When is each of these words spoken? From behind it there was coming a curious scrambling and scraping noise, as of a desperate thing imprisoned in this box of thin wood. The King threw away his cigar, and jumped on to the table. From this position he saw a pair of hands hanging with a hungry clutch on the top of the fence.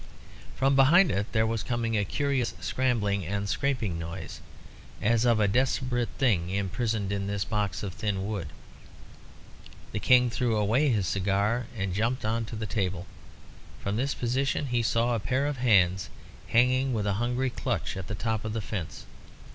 From 0.55 0.75
behind 0.75 1.11
it 1.11 1.31
there 1.31 1.45
was 1.45 1.61
coming 1.61 1.95
a 1.95 2.03
curious 2.03 2.55
scrambling 2.59 3.23
and 3.23 3.47
scraping 3.47 3.99
noise, 3.99 4.41
as 4.99 5.25
of 5.25 5.39
a 5.39 5.47
desperate 5.47 6.09
thing 6.17 6.49
imprisoned 6.49 7.11
in 7.11 7.27
this 7.27 7.45
box 7.45 7.83
of 7.83 7.93
thin 7.93 8.25
wood. 8.27 8.47
The 9.91 9.99
King 9.99 10.31
threw 10.31 10.57
away 10.57 10.89
his 10.89 11.05
cigar, 11.05 11.67
and 11.77 11.93
jumped 11.93 12.25
on 12.25 12.45
to 12.45 12.55
the 12.55 12.65
table. 12.65 13.05
From 13.79 13.95
this 13.95 14.15
position 14.15 14.65
he 14.65 14.81
saw 14.81 15.13
a 15.13 15.19
pair 15.19 15.45
of 15.45 15.57
hands 15.57 16.09
hanging 16.47 16.93
with 16.95 17.05
a 17.05 17.13
hungry 17.21 17.51
clutch 17.51 17.95
on 17.95 18.05
the 18.07 18.15
top 18.15 18.43
of 18.43 18.53
the 18.53 18.59
fence. 18.61 19.05